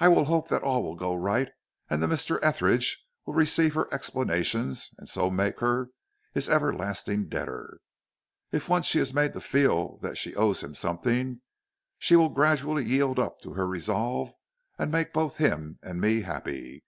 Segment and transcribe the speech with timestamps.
[0.00, 1.48] I will hope that all will go right,
[1.88, 2.40] and that Mr.
[2.42, 5.90] Etheridge will receive her explanations and so make her
[6.34, 7.78] his everlasting debtor.
[8.50, 11.42] If once she is made to feel that she owes him something,
[11.96, 14.32] she will gradually yield up her resolve
[14.80, 16.82] and make both him and me happy.